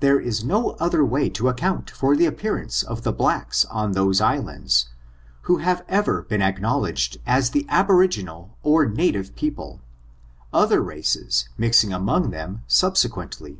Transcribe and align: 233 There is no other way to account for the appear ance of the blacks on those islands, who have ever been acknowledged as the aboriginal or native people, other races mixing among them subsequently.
233 0.00 0.08
There 0.08 0.20
is 0.26 0.42
no 0.42 0.70
other 0.80 1.04
way 1.04 1.28
to 1.28 1.50
account 1.50 1.90
for 1.90 2.16
the 2.16 2.24
appear 2.24 2.56
ance 2.56 2.82
of 2.82 3.02
the 3.02 3.12
blacks 3.12 3.66
on 3.66 3.92
those 3.92 4.18
islands, 4.22 4.88
who 5.42 5.58
have 5.58 5.84
ever 5.86 6.22
been 6.22 6.40
acknowledged 6.40 7.18
as 7.26 7.50
the 7.50 7.66
aboriginal 7.68 8.56
or 8.62 8.86
native 8.86 9.36
people, 9.36 9.82
other 10.50 10.80
races 10.82 11.50
mixing 11.58 11.92
among 11.92 12.30
them 12.30 12.62
subsequently. 12.66 13.58